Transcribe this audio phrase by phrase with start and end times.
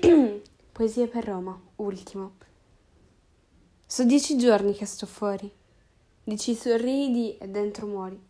[0.72, 2.32] Poesie per Roma, ultimo.
[3.86, 5.50] So dieci giorni che sto fuori.
[6.22, 8.20] Dici sorridi e dentro muori.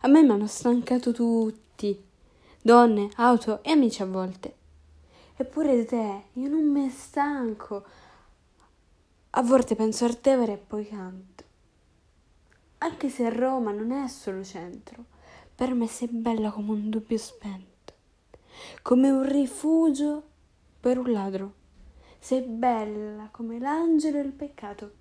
[0.00, 2.04] A me mi hanno stancato tutti.
[2.60, 4.56] Donne, auto e amici a volte.
[5.36, 7.84] Eppure di te io non mi stanco.
[9.30, 11.44] A volte penso a Tevere e poi canto.
[12.78, 15.04] Anche se Roma non è solo centro,
[15.54, 17.92] per me sei bella come un dubbio spento,
[18.82, 20.27] come un rifugio
[20.88, 21.52] per un ladro.
[22.18, 24.92] Sei bella come l'angelo e il peccato.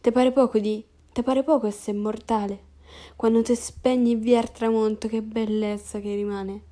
[0.00, 2.64] Te pare poco di, te pare poco essere mortale,
[3.14, 6.62] quando te spegni via il tramonto, che bellezza che rimane.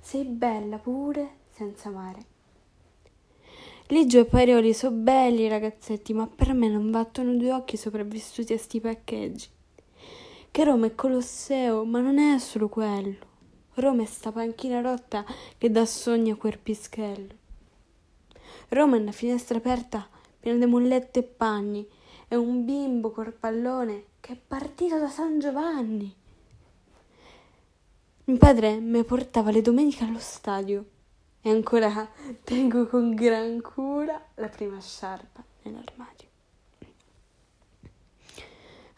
[0.00, 2.26] Sei bella pure senza mare.
[3.86, 8.58] Ligio e Parioli sono belli ragazzetti, ma per me non battono due occhi sopravvissuti a
[8.58, 9.46] sti paccheggi.
[10.50, 13.30] Che Roma è Colosseo, ma non è solo quello.
[13.74, 15.24] Roma è sta panchina rotta
[15.56, 17.40] che dà sogno a quel pischello.
[18.68, 20.06] Roma è una finestra aperta
[20.38, 21.88] piena di mollette e panni.
[22.28, 26.14] È un bimbo col pallone che è partito da San Giovanni.
[28.24, 30.84] Mio padre mi portava le domeniche allo stadio
[31.40, 32.08] e ancora
[32.44, 36.28] tengo con gran cura la prima sciarpa nell'armadio.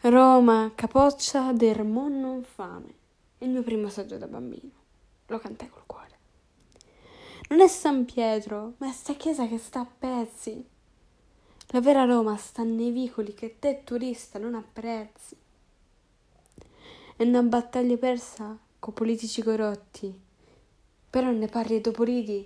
[0.01, 3.03] Roma, capoccia del mon non fame
[3.45, 4.71] il mio primo saggio da bambino.
[5.27, 6.17] Lo cantai col cuore.
[7.49, 10.67] Non è San Pietro, ma è sta chiesa che sta a pezzi.
[11.67, 15.37] La vera Roma sta nei vicoli che te turista non apprezzi.
[17.15, 20.19] È una battaglia persa con politici corrotti,
[21.09, 22.45] però ne parli dopo ridi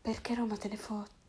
[0.00, 1.23] perché Roma te ne fotti.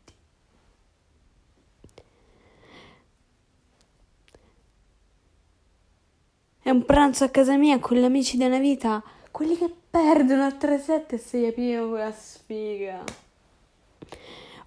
[6.66, 9.00] È un pranzo a casa mia con gli amici della vita,
[9.30, 13.04] quelli che perdono a 3-7 e si aprono con la sfiga.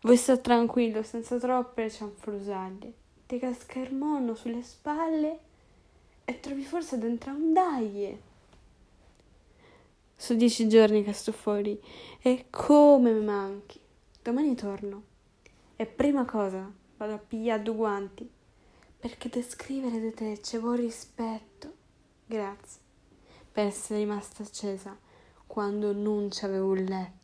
[0.04, 2.94] Vuoi stare tranquillo, senza troppe cianfrusaglie.
[3.28, 5.40] Ti casca il mono sulle spalle
[6.24, 8.22] e trovi forse dentro un daglie.
[10.16, 11.78] Sono dieci giorni che sto fuori
[12.22, 13.78] e come mi manchi.
[14.24, 15.04] Domani torno
[15.76, 16.66] e prima cosa
[16.96, 18.30] vado a pigliare due guanti
[18.98, 21.79] perché descrivere di te c'è vuole rispetto.
[22.30, 22.82] Grazie
[23.52, 24.96] per essere rimasta accesa
[25.48, 27.19] quando non c'avevo un letto.